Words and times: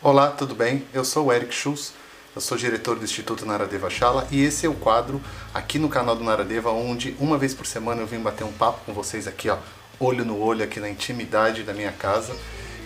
Olá, 0.00 0.30
tudo 0.30 0.54
bem? 0.54 0.84
Eu 0.94 1.04
sou 1.04 1.26
o 1.26 1.32
Eric 1.32 1.52
Schultz, 1.52 1.92
eu 2.32 2.40
sou 2.40 2.56
diretor 2.56 2.96
do 2.96 3.04
Instituto 3.04 3.44
Naradeva 3.44 3.90
Shala 3.90 4.28
e 4.30 4.44
esse 4.44 4.64
é 4.64 4.68
o 4.68 4.74
quadro 4.74 5.20
aqui 5.52 5.76
no 5.76 5.88
canal 5.88 6.14
do 6.14 6.22
Naradeva 6.22 6.70
onde 6.70 7.16
uma 7.18 7.36
vez 7.36 7.52
por 7.52 7.66
semana 7.66 8.02
eu 8.02 8.06
vim 8.06 8.20
bater 8.20 8.44
um 8.44 8.52
papo 8.52 8.78
com 8.86 8.94
vocês 8.94 9.26
aqui, 9.26 9.50
ó, 9.50 9.58
olho 9.98 10.24
no 10.24 10.40
olho 10.40 10.62
aqui 10.62 10.78
na 10.78 10.88
intimidade 10.88 11.64
da 11.64 11.74
minha 11.74 11.90
casa. 11.90 12.32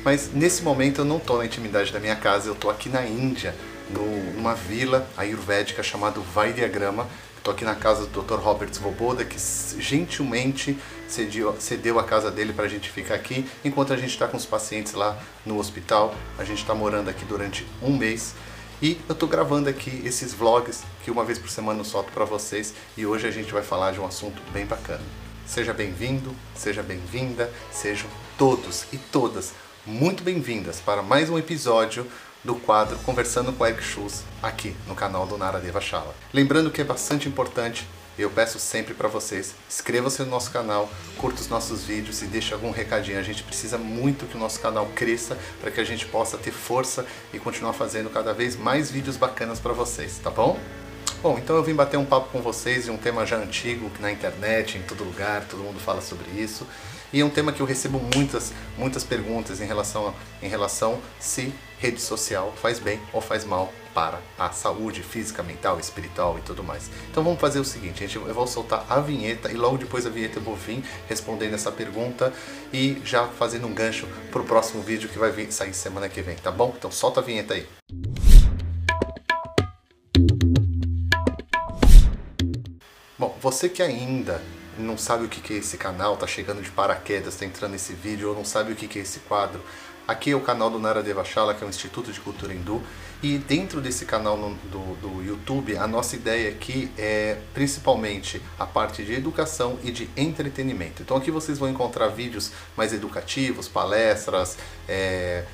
Mas 0.02 0.32
nesse 0.32 0.62
momento 0.62 1.02
eu 1.02 1.04
não 1.04 1.18
estou 1.18 1.36
na 1.36 1.44
intimidade 1.44 1.92
da 1.92 2.00
minha 2.00 2.16
casa, 2.16 2.48
eu 2.48 2.54
estou 2.54 2.70
aqui 2.70 2.88
na 2.88 3.04
Índia, 3.04 3.54
numa 3.90 4.54
vila 4.54 5.06
ayurvédica 5.14 5.82
chamada 5.82 6.18
Vaidiagrama. 6.18 7.06
Estou 7.42 7.54
aqui 7.54 7.64
na 7.64 7.74
casa 7.74 8.06
do 8.06 8.22
Dr. 8.22 8.36
Robert 8.36 8.72
Svoboda, 8.72 9.24
que 9.24 9.36
gentilmente 9.80 10.78
cedeu, 11.08 11.56
cedeu 11.58 11.98
a 11.98 12.04
casa 12.04 12.30
dele 12.30 12.52
para 12.52 12.66
a 12.66 12.68
gente 12.68 12.88
ficar 12.88 13.16
aqui, 13.16 13.44
enquanto 13.64 13.92
a 13.92 13.96
gente 13.96 14.10
está 14.10 14.28
com 14.28 14.36
os 14.36 14.46
pacientes 14.46 14.92
lá 14.92 15.20
no 15.44 15.58
hospital. 15.58 16.14
A 16.38 16.44
gente 16.44 16.58
está 16.58 16.72
morando 16.72 17.10
aqui 17.10 17.24
durante 17.24 17.66
um 17.82 17.96
mês. 17.96 18.36
E 18.80 18.96
eu 19.08 19.14
estou 19.14 19.28
gravando 19.28 19.68
aqui 19.68 20.02
esses 20.04 20.32
vlogs 20.32 20.84
que 21.02 21.10
uma 21.10 21.24
vez 21.24 21.36
por 21.36 21.50
semana 21.50 21.80
eu 21.80 21.84
solto 21.84 22.12
para 22.12 22.24
vocês 22.24 22.74
e 22.96 23.04
hoje 23.04 23.26
a 23.26 23.32
gente 23.32 23.52
vai 23.52 23.64
falar 23.64 23.90
de 23.90 23.98
um 23.98 24.06
assunto 24.06 24.40
bem 24.52 24.64
bacana. 24.64 25.02
Seja 25.44 25.72
bem-vindo, 25.72 26.32
seja 26.54 26.80
bem-vinda, 26.80 27.52
sejam 27.72 28.08
todos 28.38 28.84
e 28.92 28.98
todas 28.98 29.52
muito 29.84 30.22
bem-vindas 30.22 30.78
para 30.78 31.02
mais 31.02 31.28
um 31.28 31.36
episódio 31.36 32.06
do 32.44 32.54
quadro 32.54 32.98
Conversando 32.98 33.52
com 33.52 33.66
Eric 33.66 33.82
Schultz 33.82 34.24
aqui 34.42 34.76
no 34.86 34.94
canal 34.94 35.26
do 35.26 35.38
Nara 35.38 35.60
Deva 35.60 35.80
Shala. 35.80 36.14
Lembrando 36.32 36.70
que 36.70 36.80
é 36.80 36.84
bastante 36.84 37.28
importante, 37.28 37.86
eu 38.18 38.28
peço 38.30 38.58
sempre 38.58 38.94
para 38.94 39.08
vocês, 39.08 39.54
inscreva-se 39.68 40.22
no 40.22 40.30
nosso 40.30 40.50
canal, 40.50 40.90
curta 41.16 41.40
os 41.40 41.48
nossos 41.48 41.84
vídeos 41.84 42.20
e 42.20 42.26
deixe 42.26 42.52
algum 42.52 42.70
recadinho. 42.70 43.18
A 43.18 43.22
gente 43.22 43.42
precisa 43.42 43.78
muito 43.78 44.26
que 44.26 44.36
o 44.36 44.40
nosso 44.40 44.60
canal 44.60 44.86
cresça 44.94 45.38
para 45.60 45.70
que 45.70 45.80
a 45.80 45.84
gente 45.84 46.04
possa 46.06 46.36
ter 46.36 46.50
força 46.50 47.06
e 47.32 47.38
continuar 47.38 47.72
fazendo 47.72 48.10
cada 48.10 48.34
vez 48.34 48.56
mais 48.56 48.90
vídeos 48.90 49.16
bacanas 49.16 49.60
para 49.60 49.72
vocês, 49.72 50.18
tá 50.18 50.30
bom? 50.30 50.58
Bom, 51.22 51.38
então 51.38 51.54
eu 51.54 51.62
vim 51.62 51.72
bater 51.72 51.96
um 51.96 52.04
papo 52.04 52.30
com 52.30 52.42
vocês 52.42 52.86
de 52.86 52.90
um 52.90 52.96
tema 52.96 53.24
já 53.24 53.36
antigo, 53.36 53.88
na 54.00 54.10
internet, 54.10 54.76
em 54.76 54.82
todo 54.82 55.04
lugar, 55.04 55.44
todo 55.48 55.62
mundo 55.62 55.78
fala 55.78 56.00
sobre 56.00 56.28
isso. 56.32 56.66
E 57.12 57.20
é 57.20 57.24
um 57.24 57.30
tema 57.30 57.52
que 57.52 57.60
eu 57.60 57.66
recebo 57.66 58.00
muitas, 58.14 58.52
muitas 58.78 59.04
perguntas 59.04 59.60
em 59.60 59.66
relação, 59.66 60.14
em 60.42 60.48
relação 60.48 60.98
se 61.20 61.52
rede 61.78 62.00
social 62.00 62.54
faz 62.56 62.78
bem 62.78 62.98
ou 63.12 63.20
faz 63.20 63.44
mal 63.44 63.70
para 63.92 64.18
a 64.38 64.50
saúde 64.50 65.02
física, 65.02 65.42
mental, 65.42 65.78
espiritual 65.78 66.38
e 66.38 66.40
tudo 66.40 66.64
mais. 66.64 66.90
Então 67.10 67.22
vamos 67.22 67.38
fazer 67.38 67.60
o 67.60 67.64
seguinte, 67.64 68.00
gente, 68.00 68.16
eu 68.16 68.32
vou 68.32 68.46
soltar 68.46 68.86
a 68.88 68.98
vinheta 69.00 69.52
e 69.52 69.54
logo 69.54 69.76
depois 69.76 70.04
da 70.04 70.10
vinheta 70.10 70.38
eu 70.38 70.42
vou 70.42 70.56
vir 70.56 70.82
respondendo 71.06 71.52
essa 71.52 71.70
pergunta 71.70 72.32
e 72.72 72.96
já 73.04 73.26
fazendo 73.26 73.66
um 73.66 73.74
gancho 73.74 74.08
para 74.30 74.40
o 74.40 74.44
próximo 74.44 74.82
vídeo 74.82 75.10
que 75.10 75.18
vai 75.18 75.30
vir, 75.30 75.52
sair 75.52 75.74
semana 75.74 76.08
que 76.08 76.22
vem, 76.22 76.36
tá 76.36 76.50
bom? 76.50 76.72
Então 76.78 76.90
solta 76.90 77.20
a 77.20 77.22
vinheta 77.22 77.52
aí. 77.52 77.66
Bom, 83.18 83.36
você 83.38 83.68
que 83.68 83.82
ainda 83.82 84.40
não 84.82 84.98
sabe 84.98 85.24
o 85.24 85.28
que 85.28 85.54
é 85.54 85.56
esse 85.56 85.76
canal, 85.76 86.16
tá 86.16 86.26
chegando 86.26 86.62
de 86.62 86.70
paraquedas, 86.70 87.36
tá 87.36 87.44
entrando 87.44 87.72
nesse 87.72 87.92
vídeo, 87.92 88.30
ou 88.30 88.34
não 88.34 88.44
sabe 88.44 88.72
o 88.72 88.76
que 88.76 88.98
é 88.98 89.02
esse 89.02 89.20
quadro, 89.20 89.62
aqui 90.06 90.30
é 90.30 90.34
o 90.34 90.40
canal 90.40 90.70
do 90.70 90.78
Nara 90.78 91.02
Devachala, 91.02 91.54
que 91.54 91.62
é 91.62 91.66
o 91.66 91.70
Instituto 91.70 92.12
de 92.12 92.20
Cultura 92.20 92.52
Hindu, 92.52 92.82
e 93.22 93.38
dentro 93.38 93.80
desse 93.80 94.04
canal 94.04 94.36
no, 94.36 94.54
do, 94.68 94.96
do 94.96 95.22
YouTube, 95.22 95.76
a 95.76 95.86
nossa 95.86 96.16
ideia 96.16 96.50
aqui 96.50 96.90
é 96.98 97.38
principalmente 97.54 98.42
a 98.58 98.66
parte 98.66 99.04
de 99.04 99.14
educação 99.14 99.78
e 99.84 99.92
de 99.92 100.10
entretenimento. 100.16 101.02
Então 101.02 101.16
aqui 101.16 101.30
vocês 101.30 101.56
vão 101.56 101.68
encontrar 101.68 102.08
vídeos 102.08 102.50
mais 102.76 102.92
educativos, 102.92 103.68
palestras, 103.68 104.58
é, 104.88 105.44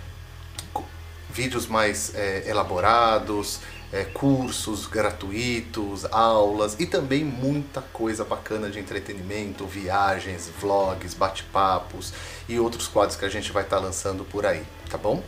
vídeos 1.31 1.67
mais 1.67 2.15
é, 2.15 2.45
elaborados, 2.47 3.61
é, 3.93 4.05
cursos 4.05 4.87
gratuitos, 4.87 6.05
aulas 6.07 6.77
e 6.79 6.87
também 6.87 7.25
muita 7.25 7.81
coisa 7.81 8.25
bacana 8.25 8.71
de 8.71 8.79
entretenimento, 8.79 9.67
viagens, 9.67 10.51
vlogs, 10.61 11.15
bate-papos 11.15 12.13
e 12.49 12.59
outros 12.59 12.87
quadros 12.87 13.17
que 13.17 13.25
a 13.25 13.31
gente 13.31 13.53
vai 13.53 13.63
estar 13.63 13.77
tá 13.77 13.83
lançando 13.83 14.25
por 14.25 14.45
aí, 14.45 14.63
tá 14.91 14.99
bom? 14.99 15.23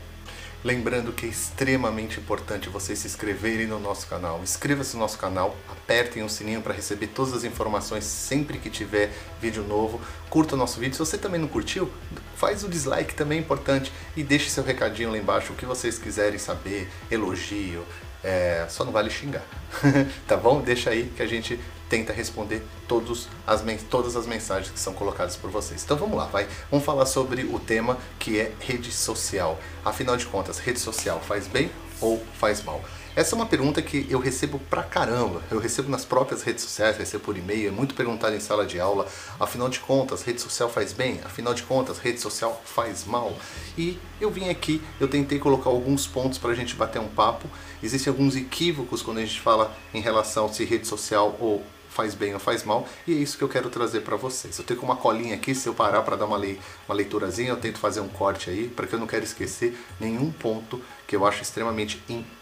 Lembrando 0.62 1.10
que 1.12 1.24
é 1.24 1.28
extremamente 1.30 2.20
importante 2.20 2.68
vocês 2.68 2.98
se 2.98 3.06
inscreverem 3.06 3.66
no 3.66 3.80
nosso 3.80 4.06
canal. 4.06 4.40
Inscreva-se 4.42 4.94
no 4.94 5.00
nosso 5.00 5.16
canal, 5.16 5.56
apertem 5.70 6.22
o 6.22 6.28
sininho 6.28 6.60
para 6.60 6.74
receber 6.74 7.06
todas 7.06 7.32
as 7.32 7.44
informações 7.44 8.04
sempre 8.04 8.58
que 8.58 8.68
tiver 8.68 9.10
vídeo 9.40 9.62
novo. 9.62 10.02
Curta 10.28 10.54
o 10.54 10.58
nosso 10.58 10.78
vídeo. 10.78 10.92
Se 10.92 10.98
você 10.98 11.16
também 11.16 11.40
não 11.40 11.48
curtiu, 11.48 11.90
faz 12.36 12.62
o 12.62 12.68
dislike 12.68 13.14
também 13.14 13.38
é 13.38 13.40
importante 13.40 13.90
e 14.14 14.22
deixe 14.22 14.50
seu 14.50 14.62
recadinho 14.62 15.10
lá 15.10 15.16
embaixo, 15.16 15.54
o 15.54 15.56
que 15.56 15.64
vocês 15.64 15.98
quiserem 15.98 16.38
saber, 16.38 16.90
elogio, 17.10 17.82
é, 18.22 18.66
só 18.68 18.84
não 18.84 18.92
vale 18.92 19.10
xingar, 19.10 19.44
tá 20.26 20.36
bom? 20.36 20.60
Deixa 20.60 20.90
aí 20.90 21.12
que 21.16 21.22
a 21.22 21.26
gente 21.26 21.58
tenta 21.88 22.12
responder 22.12 22.62
todos 22.86 23.28
as, 23.46 23.62
todas 23.90 24.14
as 24.14 24.26
mensagens 24.26 24.70
que 24.70 24.78
são 24.78 24.94
colocadas 24.94 25.36
por 25.36 25.50
vocês. 25.50 25.82
Então 25.82 25.96
vamos 25.96 26.16
lá, 26.16 26.26
vai. 26.26 26.46
Vamos 26.70 26.86
falar 26.86 27.04
sobre 27.04 27.42
o 27.42 27.58
tema 27.58 27.98
que 28.18 28.38
é 28.38 28.52
rede 28.60 28.92
social. 28.92 29.58
Afinal 29.84 30.16
de 30.16 30.26
contas, 30.26 30.58
rede 30.58 30.78
social 30.78 31.20
faz 31.20 31.48
bem 31.48 31.70
ou 32.00 32.24
faz 32.38 32.62
mal? 32.62 32.80
Essa 33.16 33.34
é 33.34 33.36
uma 33.36 33.46
pergunta 33.46 33.82
que 33.82 34.06
eu 34.08 34.20
recebo 34.20 34.60
pra 34.70 34.84
caramba. 34.84 35.42
Eu 35.50 35.58
recebo 35.58 35.90
nas 35.90 36.04
próprias 36.04 36.42
redes 36.42 36.62
sociais, 36.62 36.96
recebo 36.96 37.24
por 37.24 37.36
e-mail, 37.36 37.68
é 37.68 37.70
muito 37.72 37.92
perguntado 37.92 38.36
em 38.36 38.40
sala 38.40 38.64
de 38.64 38.78
aula. 38.78 39.04
Afinal 39.38 39.68
de 39.68 39.80
contas, 39.80 40.22
rede 40.22 40.40
social 40.40 40.70
faz 40.70 40.92
bem? 40.92 41.20
Afinal 41.24 41.52
de 41.52 41.64
contas, 41.64 41.98
rede 41.98 42.20
social 42.20 42.62
faz 42.64 43.04
mal? 43.04 43.36
E 43.76 43.98
eu 44.20 44.30
vim 44.30 44.48
aqui, 44.48 44.80
eu 45.00 45.08
tentei 45.08 45.40
colocar 45.40 45.70
alguns 45.70 46.06
pontos 46.06 46.38
pra 46.38 46.54
gente 46.54 46.76
bater 46.76 47.00
um 47.00 47.08
papo. 47.08 47.48
Existem 47.82 48.12
alguns 48.12 48.36
equívocos 48.36 49.02
quando 49.02 49.18
a 49.18 49.24
gente 49.24 49.40
fala 49.40 49.76
em 49.92 50.00
relação 50.00 50.50
se 50.52 50.64
rede 50.64 50.86
social 50.86 51.36
ou 51.40 51.64
faz 51.88 52.14
bem 52.14 52.32
ou 52.32 52.38
faz 52.38 52.62
mal, 52.62 52.86
e 53.04 53.12
é 53.12 53.16
isso 53.16 53.36
que 53.36 53.42
eu 53.42 53.48
quero 53.48 53.68
trazer 53.68 54.02
para 54.02 54.16
vocês. 54.16 54.56
Eu 54.56 54.64
tenho 54.64 54.80
uma 54.82 54.94
colinha 54.94 55.34
aqui, 55.34 55.56
se 55.56 55.68
eu 55.68 55.74
parar 55.74 56.02
para 56.02 56.14
dar 56.14 56.26
uma, 56.26 56.36
lei, 56.36 56.60
uma 56.88 56.94
leiturazinha, 56.94 57.48
eu 57.48 57.56
tento 57.56 57.80
fazer 57.80 57.98
um 57.98 58.08
corte 58.08 58.48
aí, 58.48 58.68
porque 58.68 58.94
eu 58.94 58.98
não 59.00 59.08
quero 59.08 59.24
esquecer 59.24 59.76
nenhum 59.98 60.30
ponto 60.30 60.80
que 61.08 61.16
eu 61.16 61.26
acho 61.26 61.42
extremamente 61.42 61.96
importante 62.08 62.39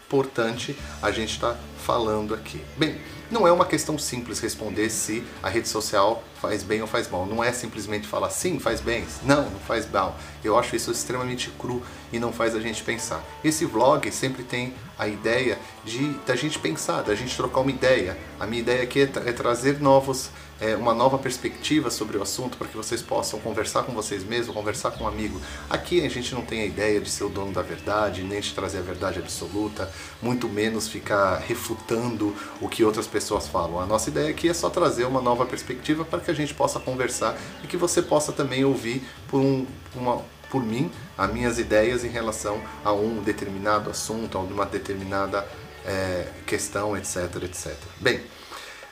a 1.01 1.11
gente 1.11 1.33
estar 1.33 1.53
tá 1.53 1.59
falando 1.85 2.33
aqui. 2.33 2.61
Bem, 2.77 2.99
não 3.29 3.47
é 3.47 3.51
uma 3.51 3.65
questão 3.65 3.95
simples 3.99 4.39
responder 4.39 4.89
se 4.89 5.23
a 5.43 5.49
rede 5.49 5.67
social 5.67 6.23
faz 6.41 6.63
bem 6.63 6.81
ou 6.81 6.87
faz 6.87 7.07
mal. 7.07 7.27
Não 7.27 7.43
é 7.43 7.51
simplesmente 7.51 8.07
falar 8.07 8.31
sim, 8.31 8.57
faz 8.59 8.81
bem, 8.81 9.05
não, 9.23 9.49
não 9.49 9.59
faz 9.59 9.89
mal. 9.89 10.17
Eu 10.43 10.57
acho 10.57 10.75
isso 10.75 10.89
extremamente 10.91 11.51
cru 11.51 11.83
e 12.11 12.17
não 12.17 12.33
faz 12.33 12.55
a 12.55 12.59
gente 12.59 12.83
pensar. 12.83 13.23
Esse 13.43 13.65
vlog 13.65 14.11
sempre 14.11 14.43
tem 14.43 14.73
a 14.97 15.07
ideia 15.07 15.59
de 15.85 16.13
da 16.25 16.35
gente 16.35 16.57
pensar, 16.57 17.03
da 17.03 17.13
gente 17.13 17.35
trocar 17.35 17.59
uma 17.59 17.69
ideia. 17.69 18.17
A 18.39 18.47
minha 18.47 18.61
ideia 18.61 18.81
aqui 18.81 19.01
é, 19.01 19.05
tra 19.05 19.29
é 19.29 19.31
trazer 19.31 19.79
novos 19.79 20.31
é, 20.59 20.75
uma 20.75 20.93
nova 20.93 21.17
perspectiva 21.17 21.89
sobre 21.89 22.17
o 22.17 22.21
assunto 22.21 22.57
para 22.57 22.67
que 22.67 22.75
vocês 22.75 23.01
possam 23.01 23.39
conversar 23.39 23.83
com 23.83 23.93
vocês 23.93 24.23
mesmos, 24.23 24.53
conversar 24.53 24.91
com 24.91 25.05
um 25.05 25.07
amigo. 25.07 25.39
Aqui 25.69 26.05
a 26.05 26.09
gente 26.09 26.33
não 26.33 26.41
tem 26.41 26.61
a 26.61 26.65
ideia 26.65 26.99
de 26.99 27.09
ser 27.09 27.23
o 27.23 27.29
dono 27.29 27.51
da 27.51 27.61
verdade, 27.61 28.23
nem 28.23 28.39
de 28.39 28.53
trazer 28.53 28.79
a 28.79 28.81
verdade 28.81 29.19
absoluta, 29.19 29.91
muito 30.21 30.47
menos 30.47 30.87
ficar 30.87 31.37
refutando 31.37 32.35
o 32.61 32.67
que 32.67 32.83
outras 32.83 33.07
pessoas 33.07 33.47
falam. 33.47 33.79
A 33.79 33.85
nossa 33.85 34.09
ideia 34.09 34.29
aqui 34.29 34.49
é 34.49 34.53
só 34.53 34.69
trazer 34.69 35.05
uma 35.05 35.21
nova 35.21 35.45
perspectiva 35.45 36.03
para 36.03 36.19
que 36.19 36.31
a 36.31 36.33
gente 36.33 36.53
possa 36.53 36.79
conversar 36.79 37.37
e 37.63 37.67
que 37.67 37.77
você 37.77 38.01
possa 38.01 38.31
também 38.31 38.65
ouvir 38.65 39.03
por, 39.27 39.39
um, 39.39 39.65
uma, 39.95 40.21
por 40.49 40.63
mim 40.63 40.91
as 41.17 41.31
minhas 41.31 41.59
ideias 41.59 42.03
em 42.03 42.09
relação 42.09 42.61
a 42.83 42.91
um 42.91 43.21
determinado 43.21 43.89
assunto, 43.89 44.37
a 44.37 44.41
uma 44.41 44.65
determinada 44.65 45.47
é, 45.85 46.27
questão, 46.45 46.97
etc, 46.97 47.43
etc. 47.43 47.75
Bem, 47.99 48.21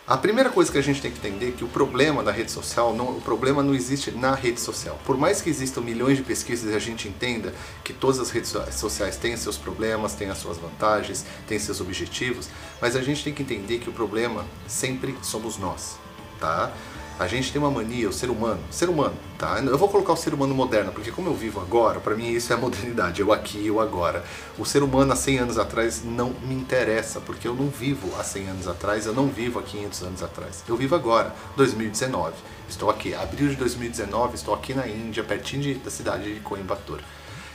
a 0.08 0.16
primeira 0.16 0.50
coisa 0.50 0.72
que 0.72 0.78
a 0.78 0.82
gente 0.82 1.02
tem 1.02 1.12
que 1.12 1.18
entender 1.18 1.50
é 1.50 1.52
que 1.52 1.66
o 1.66 1.68
problema 1.68 2.24
da 2.24 2.32
rede 2.32 2.50
social, 2.50 2.96
não, 2.96 3.18
o 3.18 3.22
problema 3.22 3.62
não 3.62 3.76
existe 3.76 4.10
na 4.10 4.34
rede 4.34 4.62
social. 4.62 4.98
Por 5.06 5.18
mais 5.18 5.42
que 5.42 5.50
existam 5.50 5.82
milhões 5.82 6.16
de 6.16 6.24
pesquisas 6.24 6.72
e 6.72 6.74
a 6.74 6.80
gente 6.80 7.10
entenda 7.10 7.54
que 7.84 7.92
todas 7.92 8.18
as 8.18 8.30
redes 8.30 8.56
sociais 8.72 9.18
têm 9.18 9.36
seus 9.36 9.58
problemas, 9.58 10.16
têm 10.16 10.30
as 10.30 10.38
suas 10.38 10.58
vantagens, 10.58 11.26
têm 11.46 11.60
seus 11.60 11.82
objetivos, 11.82 12.48
mas 12.82 12.96
a 12.96 13.02
gente 13.02 13.22
tem 13.22 13.34
que 13.34 13.44
entender 13.44 13.80
que 13.80 13.90
o 13.90 13.92
problema 13.92 14.46
sempre 14.66 15.14
somos 15.22 15.58
nós, 15.58 15.98
tá? 16.40 16.72
A 17.20 17.26
gente 17.26 17.52
tem 17.52 17.60
uma 17.60 17.72
mania, 17.72 18.08
o 18.08 18.14
ser 18.14 18.30
humano, 18.30 18.60
ser 18.70 18.90
humano, 18.90 19.16
tá? 19.40 19.60
Eu 19.60 19.76
vou 19.76 19.90
colocar 19.90 20.14
o 20.14 20.16
ser 20.16 20.36
humano 20.36 20.54
moderno, 20.54 20.92
porque 20.92 21.12
como 21.12 21.28
eu 21.28 21.34
vivo 21.34 21.60
agora, 21.60 22.00
para 22.00 22.16
mim 22.16 22.30
isso 22.30 22.54
é 22.54 22.56
a 22.56 22.60
modernidade, 22.62 23.22
eu 23.22 23.34
aqui, 23.34 23.66
eu 23.66 23.82
agora. 23.82 24.24
O 24.56 24.64
ser 24.64 24.84
humano 24.84 25.12
há 25.12 25.16
100 25.16 25.40
anos 25.40 25.58
atrás 25.58 26.04
não 26.04 26.30
me 26.44 26.54
interessa, 26.54 27.20
porque 27.20 27.48
eu 27.48 27.56
não 27.56 27.70
vivo 27.70 28.08
há 28.20 28.24
100 28.24 28.50
anos 28.50 28.68
atrás, 28.68 29.08
eu 29.08 29.14
não 29.14 29.28
vivo 29.30 29.58
há 29.58 29.64
500 29.64 30.04
anos 30.04 30.22
atrás. 30.22 30.64
Eu 30.68 30.78
vivo 30.78 30.94
agora, 30.94 31.34
2019. 31.56 32.36
Estou 32.70 32.88
aqui, 32.88 33.16
abril 33.16 33.50
de 33.50 33.56
2019, 33.56 34.36
estou 34.36 34.54
aqui 34.54 34.76
na 34.76 34.88
Índia, 34.88 35.24
pertinho 35.24 35.64
de, 35.64 35.74
da 35.76 35.90
cidade 35.90 36.32
de 36.32 36.40
Coimbatore. 36.42 37.04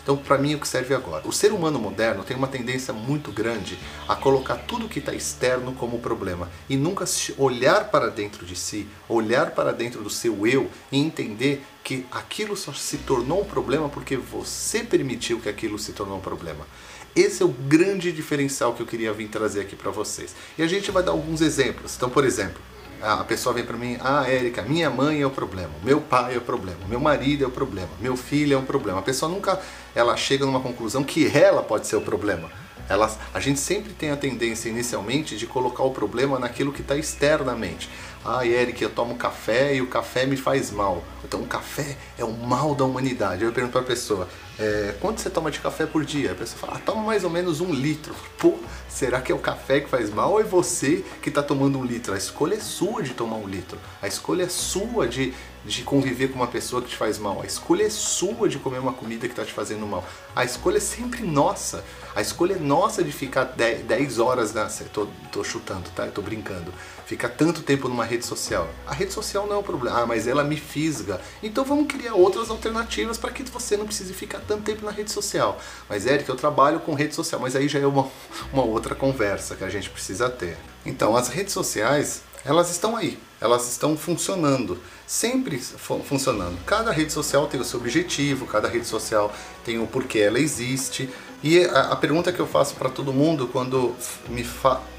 Então, 0.02 0.16
para 0.16 0.37
mim, 0.37 0.54
o 0.54 0.58
que 0.58 0.66
serve 0.66 0.94
agora? 0.94 1.26
O 1.26 1.32
ser 1.32 1.52
humano 1.52 1.78
moderno 1.78 2.25
tem 2.25 2.37
uma 2.37 2.49
tendência 2.49 2.93
muito 2.93 3.31
grande 3.31 3.78
a 4.08 4.16
colocar 4.16 4.56
tudo 4.56 4.88
que 4.88 4.99
está 4.99 5.14
externo 5.14 5.72
como 5.75 6.00
problema 6.00 6.50
e 6.69 6.76
nunca 6.76 7.04
olhar 7.38 7.90
para 7.90 8.08
dentro 8.08 8.44
de 8.44 8.56
si, 8.56 8.88
olhar 9.08 9.52
para 9.52 9.72
dentro 9.72 10.02
do 10.02 10.10
seu 10.10 10.46
eu 10.46 10.69
e 10.90 10.99
entender 10.99 11.64
que 11.84 12.04
aquilo 12.10 12.56
só 12.56 12.72
se 12.72 12.99
tornou 12.99 13.43
um 13.43 13.44
problema 13.44 13.88
porque 13.88 14.16
você 14.16 14.82
permitiu 14.82 15.40
que 15.40 15.49
aquilo 15.49 15.78
se 15.78 15.93
tornou 15.93 16.19
um 16.19 16.20
problema. 16.20 16.66
Esse 17.14 17.43
é 17.43 17.46
o 17.46 17.50
grande 17.50 18.10
diferencial 18.10 18.72
que 18.72 18.82
eu 18.82 18.87
queria 18.87 19.12
vir 19.12 19.28
trazer 19.28 19.60
aqui 19.60 19.76
para 19.76 19.90
vocês. 19.90 20.34
E 20.56 20.62
a 20.62 20.66
gente 20.66 20.90
vai 20.90 21.02
dar 21.02 21.12
alguns 21.12 21.40
exemplos. 21.43 21.94
Então, 21.94 22.08
por 22.08 22.25
exemplo, 22.25 22.60
a 23.02 23.25
pessoa 23.25 23.52
vem 23.52 23.64
para 23.64 23.76
mim, 23.76 23.99
ah, 24.00 24.25
Érica, 24.28 24.62
minha 24.62 24.88
mãe 24.88 25.20
é 25.20 25.26
o 25.26 25.31
problema, 25.31 25.72
meu 25.82 26.00
pai 26.00 26.34
é 26.34 26.38
o 26.38 26.40
problema, 26.40 26.78
meu 26.88 27.00
marido 27.00 27.43
é 27.43 27.46
o 27.46 27.50
problema, 27.50 27.88
meu 28.00 28.16
filho 28.16 28.54
é 28.54 28.56
o 28.56 28.62
problema. 28.62 29.00
A 29.00 29.02
pessoa 29.02 29.31
nunca, 29.31 29.60
ela 29.94 30.16
chega 30.16 30.46
numa 30.46 30.60
conclusão 30.60 31.02
que 31.02 31.26
ela 31.37 31.62
pode 31.62 31.87
ser 31.88 31.96
o 31.96 32.00
problema. 32.00 32.49
Ela, 32.88 33.10
a 33.32 33.40
gente 33.40 33.58
sempre 33.58 33.93
tem 33.93 34.10
a 34.10 34.16
tendência 34.16 34.69
inicialmente 34.69 35.37
de 35.37 35.46
colocar 35.46 35.82
o 35.82 35.90
problema 35.90 36.38
naquilo 36.38 36.72
que 36.72 36.82
está 36.82 36.96
externamente. 36.96 37.88
Ah, 38.25 38.46
Eric, 38.46 38.82
eu 38.82 38.90
tomo 38.90 39.16
café 39.16 39.75
e 39.75 39.81
o 39.81 39.87
café 39.87 40.26
me 40.26 40.37
faz 40.37 40.70
mal. 40.70 41.02
Então 41.25 41.40
o 41.40 41.46
café 41.46 41.96
é 42.19 42.25
o 42.25 42.32
mal 42.32 42.75
da 42.75 42.84
humanidade. 42.84 43.44
Eu 43.44 43.52
pergunto 43.52 43.72
para 43.72 43.81
a 43.81 43.84
pessoa, 43.84 44.28
é, 44.58 44.94
quanto 45.00 45.20
você 45.20 45.31
toma 45.31 45.50
de 45.50 45.60
café 45.60 45.87
por 45.87 46.04
dia? 46.04 46.32
A 46.32 46.34
pessoa 46.34 46.58
fala, 46.58 46.75
ah, 46.76 46.81
toma 46.84 47.02
mais 47.02 47.25
ou 47.25 47.31
menos 47.31 47.60
um 47.60 47.72
litro. 47.72 48.14
Pô, 48.38 48.58
será 48.88 49.20
que 49.20 49.32
é 49.32 49.34
o 49.34 49.38
café 49.38 49.81
que 49.81 49.88
faz 49.88 50.10
mal 50.10 50.32
ou 50.32 50.40
é 50.40 50.44
você 50.44 51.04
que 51.22 51.31
está 51.31 51.43
tomando 51.43 51.78
um 51.78 51.84
litro? 51.84 52.12
A 52.12 52.19
escolha 52.19 52.54
é 52.54 52.60
sua 52.60 53.02
de 53.02 53.14
tomar 53.14 53.37
um 53.37 53.49
litro. 53.49 53.78
A 54.00 54.06
escolha 54.06 54.44
é 54.44 54.49
sua 54.49 55.08
de, 55.08 55.32
de 55.64 55.82
conviver 55.82 56.28
com 56.28 56.37
uma 56.37 56.46
pessoa 56.46 56.82
que 56.82 56.88
te 56.90 56.96
faz 56.96 57.19
mal. 57.19 57.40
A 57.40 57.46
escolha 57.46 57.84
é 57.84 57.90
sua 57.90 58.49
de 58.49 58.58
comer 58.58 58.78
uma 58.78 58.93
comida 58.93 59.26
que 59.26 59.32
está 59.32 59.44
te 59.44 59.52
fazendo 59.52 59.87
mal. 59.87 60.04
A 60.37 60.44
escolha 60.44 60.76
é 60.76 60.81
sempre 60.81 61.22
nossa. 61.22 61.82
A 62.14 62.20
escolha 62.20 62.54
é 62.54 62.58
nossa 62.58 63.02
de 63.02 63.10
ficar 63.10 63.44
10 63.44 64.19
horas 64.19 64.52
na. 64.52 64.66
Tô, 64.93 65.06
tô 65.31 65.43
chutando, 65.43 65.88
tá? 65.94 66.04
Eu 66.04 66.12
tô 66.12 66.20
brincando. 66.20 66.72
Ficar 67.06 67.31
tanto 67.31 67.62
tempo 67.62 67.88
numa 67.88 68.04
rede 68.04 68.26
social. 68.26 68.69
A 68.87 68.93
rede 68.93 69.12
social 69.12 69.46
não 69.46 69.56
é 69.56 69.58
o 69.58 69.62
problema. 69.62 70.02
Ah, 70.02 70.06
mas 70.06 70.26
ela 70.26 70.44
me 70.44 70.56
fisga. 70.56 71.20
Então 71.43 71.64
vamos 71.64 71.87
criar 71.87 72.14
outras 72.14 72.50
alternativas 72.50 73.16
para 73.16 73.31
que 73.31 73.43
você 73.44 73.76
não 73.76 73.87
precise 73.87 74.12
ficar 74.12 74.42
tanto 74.47 74.62
tempo 74.62 74.85
na 74.85 74.91
rede 74.91 75.11
social. 75.11 75.59
Mas, 75.89 76.06
Eric, 76.06 76.29
eu 76.29 76.37
trabalho 76.37 76.81
com 76.81 76.94
rede 76.94 77.15
social. 77.15 77.41
Mas 77.41 77.56
aí 77.56 77.69
já 77.69 77.79
é 77.79 77.87
uma, 77.87 78.09
uma 78.53 78.62
outra 78.62 78.94
conversa 78.94 79.55
que 79.55 79.65
a 79.65 79.69
gente 79.69 79.91
precisa 79.91 80.29
ter. 80.29 80.56
Então, 80.85 81.17
as 81.17 81.29
redes 81.29 81.53
sociais, 81.53 82.23
elas 82.44 82.71
estão 82.71 82.97
aí. 82.97 83.19
Elas 83.41 83.69
estão 83.71 83.97
funcionando 83.97 84.79
sempre 85.12 85.59
funcionando. 85.59 86.56
Cada 86.65 86.91
rede 86.91 87.12
social 87.12 87.47
tem 87.47 87.61
o 87.61 87.65
seu 87.65 87.79
objetivo, 87.79 88.47
cada 88.47 88.67
rede 88.67 88.87
social 88.87 89.31
tem 89.62 89.79
o 89.79 89.87
porquê 89.87 90.21
ela 90.21 90.39
existe. 90.39 91.06
E 91.43 91.62
a, 91.67 91.93
a 91.93 91.97
pergunta 91.97 92.33
que 92.33 92.41
eu 92.41 92.47
faço 92.47 92.75
para 92.77 92.88
todo 92.88 93.12
mundo 93.12 93.47
quando 93.47 93.95
me, 94.27 94.43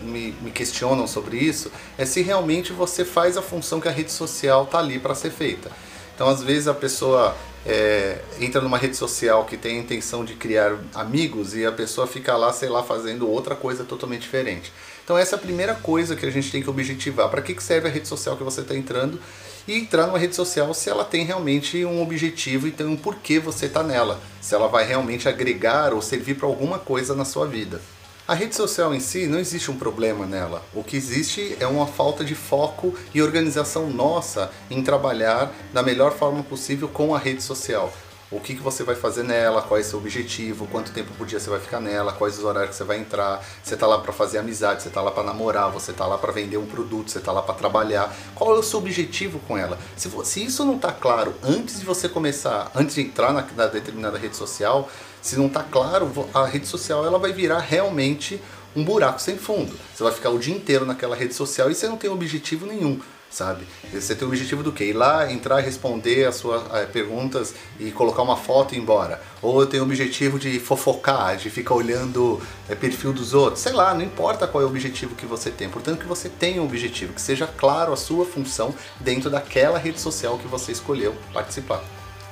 me, 0.02 0.32
me, 0.34 0.52
questionam 0.52 1.08
sobre 1.08 1.38
isso 1.38 1.72
é 1.98 2.06
se 2.06 2.22
realmente 2.22 2.72
você 2.72 3.04
faz 3.04 3.38
a 3.38 3.42
função 3.42 3.82
que 3.82 3.88
a 3.88 3.92
rede 3.92 4.12
social 4.12 4.66
está 4.66 4.78
ali 4.78 5.00
para 5.00 5.16
ser 5.16 5.32
feita. 5.32 5.72
Então, 6.14 6.30
às 6.30 6.44
vezes, 6.44 6.68
a 6.68 6.76
pessoa 6.76 7.36
é, 7.66 8.20
entra 8.40 8.62
numa 8.62 8.78
rede 8.78 8.96
social 8.96 9.46
que 9.46 9.58
tem 9.58 9.78
a 9.78 9.80
intenção 9.80 10.26
de 10.26 10.34
criar 10.36 10.78
amigos 10.94 11.56
e 11.56 11.66
a 11.66 11.72
pessoa 11.72 12.06
fica 12.06 12.36
lá, 12.36 12.52
sei 12.52 12.70
lá, 12.70 12.84
fazendo 12.84 13.30
outra 13.30 13.56
coisa 13.56 13.84
totalmente 13.84 14.22
diferente. 14.22 14.72
Então, 15.04 15.18
essa 15.18 15.36
é 15.36 15.38
a 15.38 15.42
primeira 15.42 15.76
coisa 15.76 16.16
que 16.16 16.26
a 16.26 16.32
gente 16.32 16.52
tem 16.52 16.62
que 16.62 16.70
objetivar. 16.70 17.30
Para 17.30 17.42
que 17.42 17.62
serve 17.62 17.88
a 17.88 17.92
rede 17.92 18.08
social 18.08 18.38
que 18.38 18.44
você 18.44 18.62
está 18.62 18.76
entrando? 18.76 19.20
e 19.68 19.78
entrar 19.78 20.08
numa 20.08 20.20
rede 20.20 20.36
social 20.36 20.74
se 20.74 20.90
ela 20.90 21.06
tem 21.06 21.26
realmente 21.26 21.86
um 21.86 22.02
objetivo 22.02 22.68
e 22.68 22.72
tem 22.72 22.86
um 22.86 22.98
porquê 22.98 23.40
você 23.40 23.68
está 23.68 23.82
nela, 23.82 24.20
se 24.42 24.54
ela 24.54 24.68
vai 24.68 24.86
realmente 24.86 25.30
agregar 25.30 25.94
ou 25.94 26.02
servir 26.02 26.36
para 26.36 26.48
alguma 26.48 26.78
coisa 26.80 27.16
na 27.16 27.26
sua 27.26 27.48
vida. 27.48 27.82
A 28.26 28.34
rede 28.34 28.56
social 28.56 28.96
em 28.96 29.02
si 29.02 29.28
não 29.28 29.38
existe 29.38 29.70
um 29.70 29.76
problema 29.76 30.26
nela. 30.26 30.64
O 30.74 30.82
que 30.82 30.96
existe 30.96 31.58
é 31.60 31.68
uma 31.68 31.86
falta 31.86 32.24
de 32.24 32.34
foco 32.34 32.96
e 33.14 33.22
organização 33.22 33.90
nossa 33.90 34.50
em 34.72 34.82
trabalhar 34.82 35.54
da 35.74 35.84
melhor 35.84 36.14
forma 36.14 36.42
possível 36.42 36.88
com 36.88 37.14
a 37.14 37.20
rede 37.20 37.44
social 37.44 37.92
o 38.36 38.40
que, 38.40 38.56
que 38.56 38.62
você 38.62 38.84
vai 38.84 38.96
fazer 38.96 39.24
nela, 39.24 39.62
qual 39.62 39.78
é 39.78 39.82
o 39.82 39.86
seu 39.86 40.00
objetivo, 40.00 40.68
quanto 40.68 40.92
tempo 40.92 41.12
por 41.18 41.28
dia 41.28 41.40
você 41.40 41.50
vai 41.50 41.60
ficar 41.60 41.80
nela, 41.80 42.12
quais 42.12 42.38
os 42.38 42.44
horários 42.44 42.72
que 42.72 42.76
você 42.76 42.84
vai 42.84 42.98
entrar, 42.98 43.46
você 43.64 43.76
está 43.76 43.86
lá 43.86 44.00
para 44.00 44.12
fazer 44.12 44.40
amizade, 44.40 44.82
você 44.82 44.88
está 44.88 45.02
lá 45.02 45.12
para 45.12 45.24
namorar, 45.24 45.70
você 45.70 45.92
está 45.92 46.06
lá 46.08 46.18
para 46.18 46.32
vender 46.32 46.58
um 46.58 46.66
produto, 46.66 47.12
você 47.12 47.20
está 47.20 47.32
lá 47.32 47.44
para 47.44 47.54
trabalhar. 47.54 48.14
Qual 48.34 48.56
é 48.56 48.60
o 48.60 48.64
seu 48.64 48.80
objetivo 48.80 49.40
com 49.48 49.58
ela? 49.58 49.78
Se, 49.96 50.10
se 50.26 50.44
isso 50.44 50.66
não 50.66 50.76
está 50.76 50.92
claro 50.92 51.36
antes 51.44 51.80
de 51.80 51.86
você 51.86 52.10
começar, 52.10 52.72
antes 52.76 52.96
de 52.96 53.02
entrar 53.02 53.32
na, 53.32 53.46
na 53.56 53.68
determinada 53.68 54.18
rede 54.18 54.36
social, 54.36 54.90
se 55.22 55.38
não 55.38 55.46
está 55.46 55.64
claro, 55.64 56.12
a 56.34 56.46
rede 56.46 56.68
social 56.68 57.06
ela 57.06 57.20
vai 57.20 57.32
virar 57.32 57.60
realmente 57.60 58.42
um 58.76 58.84
buraco 58.84 59.22
sem 59.22 59.38
fundo. 59.38 59.78
Você 59.94 60.04
vai 60.04 60.12
ficar 60.12 60.32
o 60.32 60.40
dia 60.40 60.56
inteiro 60.56 60.86
naquela 60.86 61.16
rede 61.16 61.36
social 61.36 61.70
e 61.70 61.76
você 61.76 61.88
não 61.88 61.98
tem 61.98 62.10
objetivo 62.10 62.66
nenhum 62.66 63.00
sabe? 63.34 63.66
Você 63.92 64.14
tem 64.14 64.26
o 64.28 64.30
objetivo 64.30 64.62
do 64.62 64.72
quê? 64.72 64.86
Ir 64.86 64.94
lá, 64.94 65.32
entrar, 65.32 65.60
responder 65.60 66.26
as 66.26 66.36
suas 66.36 66.64
é, 66.74 66.86
perguntas 66.86 67.54
e 67.80 67.92
colocar 67.92 68.22
uma 68.22 68.38
foto 68.38 68.74
e 68.74 68.78
ir 68.78 68.82
embora. 68.82 69.22
Ou 69.42 69.60
eu 69.60 69.68
tenho 69.68 69.84
o 69.84 69.86
objetivo 69.86 70.38
de 70.38 70.60
fofocar, 70.60 71.36
de 71.36 71.50
ficar 71.50 71.74
olhando 71.74 72.40
é, 72.70 72.76
perfil 72.76 73.12
dos 73.12 73.34
outros. 73.34 73.62
Sei 73.62 73.74
lá, 73.74 73.94
não 73.94 74.04
importa 74.04 74.48
qual 74.48 74.62
é 74.62 74.66
o 74.66 74.70
objetivo 74.70 75.16
que 75.16 75.26
você 75.26 75.50
tem. 75.50 75.68
Portanto, 75.68 76.00
que 76.00 76.06
você 76.06 76.30
tenha 76.30 76.62
um 76.62 76.66
objetivo, 76.66 77.14
que 77.14 77.22
seja 77.22 77.48
claro 77.48 77.92
a 77.92 77.98
sua 77.98 78.26
função 78.26 78.74
dentro 79.00 79.30
daquela 79.30 79.80
rede 79.80 80.00
social 80.00 80.38
que 80.38 80.48
você 80.48 80.72
escolheu 80.72 81.16
participar. 81.34 81.84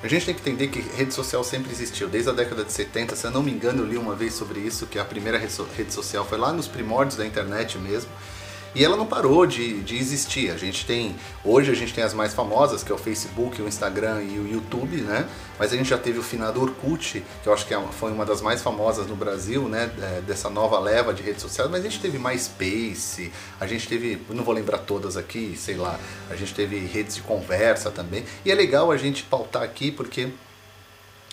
A 0.03 0.07
gente 0.07 0.25
tem 0.25 0.33
que 0.33 0.41
entender 0.41 0.67
que 0.67 0.79
rede 0.97 1.13
social 1.13 1.43
sempre 1.43 1.71
existiu, 1.71 2.07
desde 2.07 2.31
a 2.31 2.33
década 2.33 2.63
de 2.63 2.71
70, 2.71 3.15
se 3.15 3.25
eu 3.25 3.29
não 3.29 3.43
me 3.43 3.51
engano, 3.51 3.83
eu 3.83 3.85
li 3.85 3.97
uma 3.97 4.15
vez 4.15 4.33
sobre 4.33 4.59
isso, 4.59 4.87
que 4.87 4.97
a 4.97 5.05
primeira 5.05 5.37
rede 5.37 5.93
social 5.93 6.25
foi 6.25 6.39
lá 6.39 6.51
nos 6.51 6.67
primórdios 6.67 7.17
da 7.17 7.25
internet 7.25 7.77
mesmo. 7.77 8.09
E 8.73 8.85
ela 8.85 8.95
não 8.95 9.05
parou 9.05 9.45
de, 9.45 9.81
de 9.81 9.97
existir. 9.97 10.49
A 10.49 10.57
gente 10.57 10.85
tem, 10.85 11.15
hoje 11.43 11.69
a 11.71 11.73
gente 11.73 11.93
tem 11.93 12.03
as 12.03 12.13
mais 12.13 12.33
famosas, 12.33 12.83
que 12.83 12.91
é 12.91 12.95
o 12.95 12.97
Facebook, 12.97 13.61
o 13.61 13.67
Instagram 13.67 14.23
e 14.23 14.39
o 14.39 14.47
YouTube, 14.47 14.97
né? 15.01 15.27
Mas 15.59 15.73
a 15.73 15.75
gente 15.75 15.89
já 15.89 15.97
teve 15.97 16.19
o 16.19 16.23
finado 16.23 16.61
Orkut, 16.61 17.21
que 17.43 17.47
eu 17.47 17.53
acho 17.53 17.67
que 17.67 17.73
é 17.73 17.81
foi 17.91 18.11
uma 18.11 18.25
das 18.25 18.41
mais 18.41 18.61
famosas 18.61 19.07
no 19.07 19.15
Brasil, 19.15 19.67
né? 19.67 19.91
É, 20.01 20.21
dessa 20.21 20.49
nova 20.49 20.79
leva 20.79 21.13
de 21.13 21.21
redes 21.21 21.41
sociais. 21.41 21.69
Mas 21.69 21.81
a 21.81 21.83
gente 21.83 21.99
teve 21.99 22.17
MySpace, 22.17 23.31
a 23.59 23.67
gente 23.67 23.87
teve, 23.89 24.21
não 24.29 24.43
vou 24.43 24.53
lembrar 24.53 24.79
todas 24.79 25.17
aqui, 25.17 25.53
sei 25.57 25.75
lá, 25.75 25.99
a 26.29 26.35
gente 26.37 26.53
teve 26.53 26.79
redes 26.79 27.15
de 27.15 27.21
conversa 27.21 27.91
também. 27.91 28.23
E 28.45 28.51
é 28.51 28.55
legal 28.55 28.89
a 28.89 28.95
gente 28.95 29.23
pautar 29.23 29.63
aqui 29.63 29.91
porque 29.91 30.29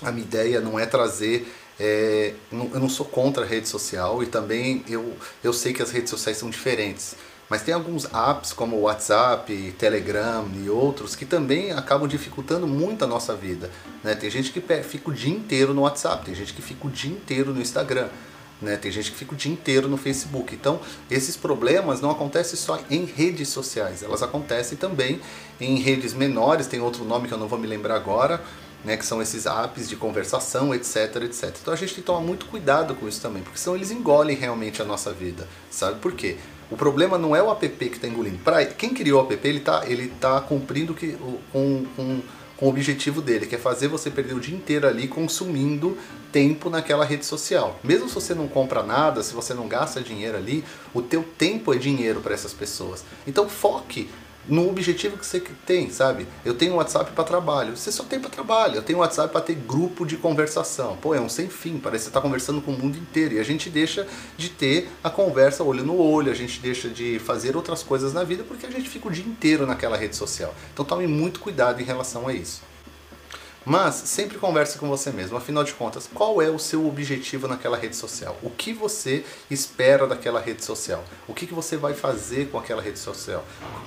a 0.02 0.10
minha 0.10 0.24
ideia 0.24 0.60
não 0.60 0.78
é 0.78 0.86
trazer 0.86 1.46
é, 1.80 2.34
eu 2.50 2.80
não 2.80 2.88
sou 2.88 3.06
contra 3.06 3.44
a 3.44 3.46
rede 3.46 3.68
social 3.68 4.22
e 4.22 4.26
também 4.26 4.84
eu, 4.88 5.16
eu 5.44 5.52
sei 5.52 5.72
que 5.72 5.80
as 5.80 5.90
redes 5.90 6.10
sociais 6.10 6.36
são 6.36 6.50
diferentes. 6.50 7.14
Mas 7.48 7.62
tem 7.62 7.72
alguns 7.72 8.04
apps 8.04 8.52
como 8.52 8.76
o 8.76 8.82
WhatsApp, 8.82 9.74
Telegram 9.78 10.46
e 10.54 10.68
outros 10.68 11.16
que 11.16 11.24
também 11.24 11.72
acabam 11.72 12.06
dificultando 12.06 12.66
muito 12.66 13.04
a 13.04 13.06
nossa 13.06 13.34
vida. 13.34 13.70
Né? 14.04 14.14
Tem 14.14 14.28
gente 14.30 14.52
que 14.52 14.60
fica 14.82 15.10
o 15.10 15.14
dia 15.14 15.32
inteiro 15.32 15.72
no 15.72 15.82
WhatsApp, 15.82 16.26
tem 16.26 16.34
gente 16.34 16.52
que 16.52 16.60
fica 16.60 16.86
o 16.86 16.90
dia 16.90 17.10
inteiro 17.10 17.54
no 17.54 17.60
Instagram. 17.60 18.08
Né? 18.60 18.76
Tem 18.76 18.90
gente 18.90 19.10
que 19.10 19.16
fica 19.16 19.32
o 19.32 19.36
dia 19.36 19.50
inteiro 19.50 19.88
no 19.88 19.96
Facebook. 19.96 20.54
Então, 20.54 20.80
esses 21.10 21.36
problemas 21.36 22.02
não 22.02 22.10
acontecem 22.10 22.56
só 22.58 22.78
em 22.90 23.04
redes 23.04 23.48
sociais, 23.48 24.02
elas 24.02 24.22
acontecem 24.22 24.76
também 24.76 25.20
em 25.58 25.78
redes 25.78 26.12
menores, 26.12 26.66
tem 26.66 26.80
outro 26.80 27.04
nome 27.04 27.28
que 27.28 27.34
eu 27.34 27.38
não 27.38 27.48
vou 27.48 27.58
me 27.58 27.66
lembrar 27.66 27.94
agora, 27.94 28.42
né, 28.84 28.96
que 28.96 29.06
são 29.06 29.22
esses 29.22 29.46
apps 29.46 29.88
de 29.88 29.96
conversação, 29.96 30.74
etc, 30.74 31.16
etc. 31.24 31.56
Então 31.60 31.72
a 31.74 31.76
gente 31.76 31.94
tem 31.94 32.02
que 32.02 32.06
tomar 32.06 32.20
muito 32.20 32.46
cuidado 32.46 32.94
com 32.94 33.08
isso 33.08 33.20
também, 33.20 33.42
porque 33.42 33.58
senão 33.58 33.74
eles 33.74 33.90
engolem 33.90 34.36
realmente 34.36 34.80
a 34.80 34.84
nossa 34.84 35.12
vida, 35.12 35.48
sabe 35.70 35.98
por 35.98 36.12
quê? 36.12 36.36
O 36.70 36.76
problema 36.76 37.16
não 37.16 37.34
é 37.34 37.42
o 37.42 37.50
app 37.50 37.68
que 37.68 37.96
está 37.96 38.06
engolindo. 38.06 38.38
Pra, 38.38 38.64
quem 38.64 38.90
criou 38.90 39.22
o 39.22 39.32
app, 39.32 39.48
ele 39.48 39.58
está 39.58 39.82
ele 39.86 40.08
tá 40.20 40.40
cumprindo 40.40 40.94
que, 40.94 41.16
com, 41.52 41.84
com, 41.96 42.20
com 42.56 42.66
o 42.66 42.68
objetivo 42.68 43.22
dele, 43.22 43.46
que 43.46 43.54
é 43.54 43.58
fazer 43.58 43.88
você 43.88 44.10
perder 44.10 44.34
o 44.34 44.40
dia 44.40 44.54
inteiro 44.54 44.86
ali 44.86 45.08
consumindo 45.08 45.96
tempo 46.30 46.68
naquela 46.68 47.04
rede 47.04 47.24
social. 47.24 47.78
Mesmo 47.82 48.08
se 48.08 48.14
você 48.14 48.34
não 48.34 48.48
compra 48.48 48.82
nada, 48.82 49.22
se 49.22 49.32
você 49.32 49.54
não 49.54 49.66
gasta 49.66 50.02
dinheiro 50.02 50.36
ali, 50.36 50.64
o 50.92 51.00
teu 51.00 51.24
tempo 51.36 51.72
é 51.72 51.78
dinheiro 51.78 52.20
para 52.20 52.34
essas 52.34 52.52
pessoas. 52.52 53.04
Então 53.26 53.48
foque 53.48 54.10
no 54.48 54.68
objetivo 54.68 55.16
que 55.16 55.26
você 55.26 55.40
tem, 55.66 55.90
sabe? 55.90 56.26
Eu 56.44 56.54
tenho 56.54 56.74
WhatsApp 56.76 57.12
para 57.12 57.24
trabalho. 57.24 57.76
Você 57.76 57.92
só 57.92 58.02
tem 58.02 58.18
para 58.18 58.30
trabalho. 58.30 58.76
Eu 58.76 58.82
tenho 58.82 59.00
WhatsApp 59.00 59.30
para 59.30 59.40
ter 59.40 59.54
grupo 59.54 60.06
de 60.06 60.16
conversação. 60.16 60.96
Pô, 60.96 61.14
é 61.14 61.20
um 61.20 61.28
sem 61.28 61.48
fim. 61.48 61.78
Parece 61.78 62.04
que 62.04 62.04
você 62.04 62.10
está 62.10 62.20
conversando 62.20 62.60
com 62.60 62.72
o 62.72 62.78
mundo 62.78 62.96
inteiro. 62.96 63.34
E 63.34 63.38
a 63.38 63.44
gente 63.44 63.68
deixa 63.68 64.06
de 64.36 64.48
ter 64.48 64.88
a 65.04 65.10
conversa 65.10 65.62
olho 65.62 65.84
no 65.84 65.98
olho. 65.98 66.32
A 66.32 66.34
gente 66.34 66.60
deixa 66.60 66.88
de 66.88 67.18
fazer 67.18 67.56
outras 67.56 67.82
coisas 67.82 68.12
na 68.12 68.24
vida 68.24 68.42
porque 68.42 68.66
a 68.66 68.70
gente 68.70 68.88
fica 68.88 69.08
o 69.08 69.10
dia 69.10 69.24
inteiro 69.24 69.66
naquela 69.66 69.96
rede 69.96 70.16
social. 70.16 70.54
Então 70.72 70.84
tome 70.84 71.06
muito 71.06 71.40
cuidado 71.40 71.80
em 71.80 71.84
relação 71.84 72.26
a 72.26 72.32
isso. 72.32 72.62
Mas 73.68 73.96
sempre 73.96 74.38
converse 74.38 74.78
com 74.78 74.88
você 74.88 75.10
mesmo. 75.10 75.36
Afinal 75.36 75.62
de 75.62 75.74
contas, 75.74 76.08
qual 76.14 76.40
é 76.40 76.48
o 76.48 76.58
seu 76.58 76.86
objetivo 76.86 77.46
naquela 77.46 77.76
rede 77.76 77.94
social? 77.94 78.34
O 78.42 78.48
que 78.48 78.72
você 78.72 79.26
espera 79.50 80.06
daquela 80.06 80.40
rede 80.40 80.64
social? 80.64 81.04
O 81.28 81.34
que, 81.34 81.46
que 81.46 81.52
você 81.52 81.76
vai 81.76 81.92
fazer 81.92 82.48
com 82.48 82.56
aquela 82.56 82.80
rede 82.80 82.98
social? 82.98 83.44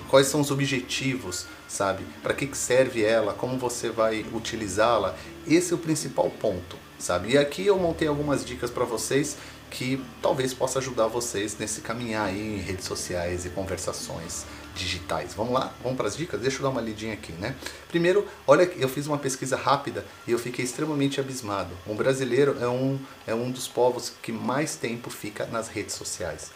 Quais 0.07 0.27
são 0.27 0.39
os 0.39 0.51
objetivos, 0.51 1.47
sabe? 1.67 2.05
Para 2.21 2.35
que, 2.35 2.45
que 2.45 2.55
serve 2.55 3.03
ela? 3.03 3.33
Como 3.33 3.57
você 3.57 3.89
vai 3.89 4.23
utilizá-la? 4.31 5.15
Esse 5.47 5.73
é 5.73 5.75
o 5.75 5.79
principal 5.79 6.29
ponto, 6.29 6.77
sabe? 6.99 7.31
E 7.31 7.37
aqui 7.39 7.65
eu 7.65 7.79
montei 7.79 8.07
algumas 8.07 8.45
dicas 8.45 8.69
para 8.69 8.85
vocês 8.85 9.35
que 9.71 9.99
talvez 10.21 10.53
possa 10.53 10.77
ajudar 10.77 11.07
vocês 11.07 11.57
nesse 11.57 11.81
caminhar 11.81 12.27
aí 12.27 12.39
em 12.39 12.59
redes 12.59 12.85
sociais 12.85 13.47
e 13.47 13.49
conversações 13.49 14.45
digitais. 14.75 15.33
Vamos 15.33 15.53
lá? 15.53 15.73
Vamos 15.81 15.97
para 15.97 16.07
as 16.07 16.15
dicas? 16.15 16.39
Deixa 16.41 16.57
eu 16.57 16.63
dar 16.63 16.69
uma 16.69 16.81
lidinha 16.81 17.13
aqui, 17.13 17.31
né? 17.33 17.55
Primeiro, 17.87 18.27
olha, 18.47 18.63
eu 18.77 18.89
fiz 18.89 19.07
uma 19.07 19.17
pesquisa 19.17 19.55
rápida 19.55 20.05
e 20.27 20.31
eu 20.31 20.39
fiquei 20.39 20.63
extremamente 20.63 21.19
abismado. 21.19 21.71
O 21.85 21.93
brasileiro 21.93 22.57
é 22.59 22.67
um, 22.67 22.99
é 23.27 23.35
um 23.35 23.51
dos 23.51 23.67
povos 23.67 24.11
que 24.21 24.31
mais 24.31 24.75
tempo 24.75 25.09
fica 25.09 25.45
nas 25.45 25.67
redes 25.67 25.95
sociais. 25.95 26.51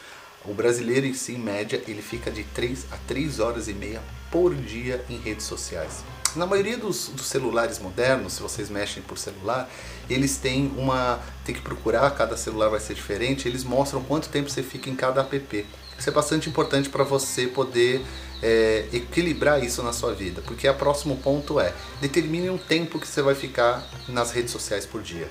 O 0.47 0.53
brasileiro 0.53 1.07
em 1.07 1.13
si, 1.13 1.33
em 1.33 1.39
média, 1.39 1.81
ele 1.87 2.01
fica 2.01 2.29
de 2.29 2.43
3 2.43 2.85
a 2.91 2.97
3 3.07 3.39
horas 3.39 3.67
e 3.67 3.73
meia 3.73 4.01
por 4.31 4.53
dia 4.53 5.03
em 5.09 5.17
redes 5.17 5.45
sociais. 5.45 6.03
Na 6.35 6.45
maioria 6.45 6.77
dos, 6.77 7.07
dos, 7.07 7.27
celulares 7.27 7.79
modernos, 7.79 8.33
se 8.33 8.41
vocês 8.41 8.69
mexem 8.69 9.01
por 9.01 9.17
celular, 9.17 9.69
eles 10.09 10.37
têm 10.37 10.71
uma. 10.77 11.19
tem 11.45 11.55
que 11.55 11.61
procurar, 11.61 12.11
cada 12.11 12.35
celular 12.35 12.67
vai 12.67 12.79
ser 12.79 12.93
diferente, 12.93 13.47
eles 13.47 13.63
mostram 13.63 14.03
quanto 14.03 14.27
tempo 14.27 14.49
você 14.49 14.61
fica 14.61 14.89
em 14.89 14.95
cada 14.95 15.21
app. 15.21 15.65
Isso 15.97 16.09
é 16.09 16.11
bastante 16.11 16.49
importante 16.49 16.89
para 16.89 17.03
você 17.03 17.47
poder 17.47 18.05
é, 18.43 18.85
equilibrar 18.91 19.63
isso 19.63 19.81
na 19.81 19.93
sua 19.93 20.13
vida, 20.13 20.41
porque 20.41 20.67
o 20.67 20.73
próximo 20.75 21.17
ponto 21.17 21.59
é 21.59 21.73
determine 22.01 22.49
um 22.49 22.57
tempo 22.57 22.99
que 22.99 23.07
você 23.07 23.21
vai 23.21 23.35
ficar 23.35 23.87
nas 24.07 24.31
redes 24.31 24.51
sociais 24.51 24.85
por 24.85 25.01
dia. 25.01 25.29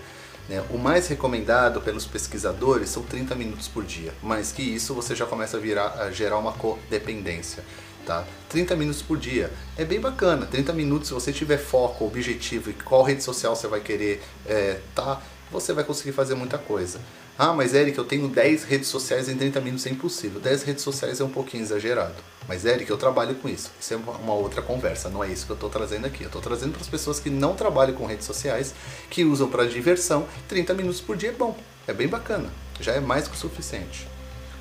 Né? 0.48 0.62
O 0.70 0.78
mais 0.78 1.08
recomendado 1.08 1.80
pelos 1.80 2.06
pesquisadores 2.06 2.90
são 2.90 3.02
30 3.02 3.34
minutos 3.34 3.68
por 3.68 3.84
dia, 3.84 4.12
mas 4.22 4.52
que 4.52 4.62
isso 4.62 4.94
você 4.94 5.14
já 5.14 5.26
começa 5.26 5.56
a, 5.56 5.60
virar, 5.60 5.94
a 6.00 6.10
gerar 6.10 6.38
uma 6.38 6.52
codependência. 6.52 7.64
Tá? 8.04 8.22
30 8.50 8.76
minutos 8.76 9.00
por 9.00 9.16
dia 9.16 9.50
é 9.78 9.84
bem 9.84 9.98
bacana. 9.98 10.44
30 10.44 10.74
minutos, 10.74 11.08
se 11.08 11.14
você 11.14 11.32
tiver 11.32 11.56
foco, 11.56 12.04
objetivo 12.04 12.68
e 12.68 12.74
qual 12.74 13.02
rede 13.02 13.22
social 13.22 13.56
você 13.56 13.66
vai 13.66 13.80
querer 13.80 14.22
é, 14.44 14.78
tá, 14.94 15.22
você 15.50 15.72
vai 15.72 15.84
conseguir 15.84 16.12
fazer 16.12 16.34
muita 16.34 16.58
coisa. 16.58 17.00
Ah, 17.36 17.52
mas 17.52 17.74
Eric, 17.74 17.98
eu 17.98 18.04
tenho 18.04 18.28
10 18.28 18.62
redes 18.62 18.86
sociais 18.86 19.28
em 19.28 19.36
30 19.36 19.60
minutos, 19.60 19.84
é 19.86 19.90
impossível. 19.90 20.40
10 20.40 20.62
redes 20.62 20.84
sociais 20.84 21.20
é 21.20 21.24
um 21.24 21.28
pouquinho 21.28 21.64
exagerado. 21.64 22.14
Mas 22.46 22.64
Eric, 22.64 22.88
eu 22.88 22.96
trabalho 22.96 23.34
com 23.34 23.48
isso. 23.48 23.72
Isso 23.80 23.92
é 23.92 23.96
uma 23.96 24.34
outra 24.34 24.62
conversa, 24.62 25.08
não 25.08 25.24
é 25.24 25.28
isso 25.28 25.44
que 25.44 25.50
eu 25.50 25.54
estou 25.54 25.68
trazendo 25.68 26.06
aqui. 26.06 26.22
Eu 26.22 26.28
estou 26.28 26.40
trazendo 26.40 26.72
para 26.72 26.82
as 26.82 26.88
pessoas 26.88 27.18
que 27.18 27.28
não 27.30 27.56
trabalham 27.56 27.96
com 27.96 28.06
redes 28.06 28.24
sociais, 28.24 28.72
que 29.10 29.24
usam 29.24 29.48
para 29.48 29.66
diversão, 29.66 30.28
30 30.46 30.74
minutos 30.74 31.00
por 31.00 31.16
dia 31.16 31.30
é 31.30 31.32
bom. 31.32 31.56
É 31.88 31.92
bem 31.92 32.06
bacana. 32.06 32.50
Já 32.80 32.92
é 32.92 33.00
mais 33.00 33.26
que 33.26 33.34
o 33.34 33.38
suficiente. 33.38 34.06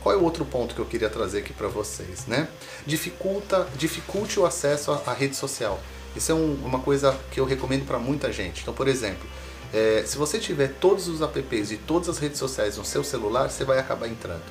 Qual 0.01 0.15
é 0.15 0.17
o 0.17 0.23
outro 0.23 0.43
ponto 0.43 0.73
que 0.73 0.81
eu 0.81 0.85
queria 0.85 1.09
trazer 1.11 1.39
aqui 1.39 1.53
para 1.53 1.67
vocês, 1.67 2.25
né? 2.25 2.47
Dificulta, 2.87 3.67
dificulte 3.77 4.39
o 4.39 4.45
acesso 4.47 4.91
à, 4.91 5.01
à 5.05 5.13
rede 5.13 5.35
social. 5.35 5.79
Isso 6.15 6.31
é 6.31 6.35
um, 6.35 6.55
uma 6.65 6.79
coisa 6.79 7.17
que 7.31 7.39
eu 7.39 7.45
recomendo 7.45 7.85
para 7.85 7.99
muita 7.99 8.31
gente. 8.31 8.61
Então, 8.61 8.73
por 8.73 8.87
exemplo, 8.87 9.27
é, 9.73 10.03
se 10.05 10.17
você 10.17 10.37
tiver 10.37 10.75
todos 10.79 11.07
os 11.07 11.21
apps 11.21 11.71
e 11.71 11.77
todas 11.77 12.07
as 12.07 12.19
redes 12.19 12.37
sociais 12.37 12.77
no 12.77 12.85
seu 12.85 13.03
celular, 13.03 13.49
você 13.49 13.65
vai 13.65 13.79
acabar 13.79 14.07
entrando. 14.07 14.43